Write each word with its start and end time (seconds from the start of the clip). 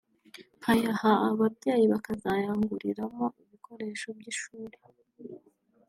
nkayaha 0.59 1.09
ababyeyi 1.29 1.85
bakazayanguriramo 1.93 3.25
ibikoresho 3.43 4.07
by’ishuri 4.17 4.77